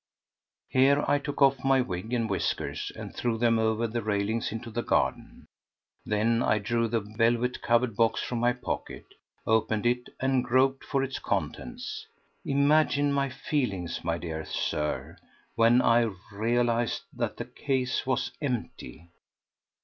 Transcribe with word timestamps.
Here 0.69 1.05
I 1.07 1.19
took 1.19 1.43
off 1.43 1.63
my 1.63 1.79
wig 1.79 2.11
and 2.11 2.27
whiskers 2.27 2.91
and 2.95 3.13
threw 3.15 3.37
them 3.37 3.59
over 3.59 3.85
the 3.85 4.01
railings 4.01 4.51
into 4.51 4.71
the 4.71 4.81
garden. 4.81 5.45
Then 6.07 6.41
I 6.41 6.57
drew 6.57 6.87
the 6.87 7.01
velvet 7.01 7.61
covered 7.61 7.95
box 7.95 8.19
from 8.23 8.39
my 8.39 8.51
pocket, 8.53 9.05
opened 9.45 9.85
it, 9.85 10.09
and 10.19 10.43
groped 10.43 10.83
for 10.83 11.03
its 11.03 11.19
contents. 11.19 12.07
Imagine 12.43 13.13
my 13.13 13.29
feelings, 13.29 14.03
my 14.03 14.17
dear 14.17 14.43
Sir, 14.43 15.17
when 15.53 15.83
I 15.83 16.09
realised 16.31 17.03
that 17.13 17.37
the 17.37 17.45
case 17.45 18.03
was 18.03 18.31
empty! 18.41 19.11